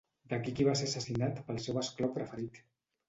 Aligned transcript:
Daqiqi 0.31 0.65
va 0.67 0.73
ser 0.79 0.87
assassinat 0.89 1.43
pel 1.51 1.61
seu 1.67 1.79
esclau 1.83 2.13
preferit. 2.17 2.59